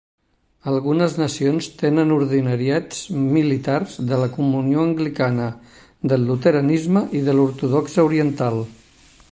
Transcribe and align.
Algunes 0.69 1.17
nacions 1.23 1.67
tenen 1.81 2.13
ordinariats 2.15 3.03
militars 3.35 3.93
de 4.13 4.19
la 4.23 4.31
Comunió 4.39 4.87
anglicana, 4.89 5.49
del 6.13 6.27
luteranisme 6.33 7.05
i 7.21 7.25
de 7.29 7.39
l'ortodòxia 7.39 8.11
oriental. 8.11 8.63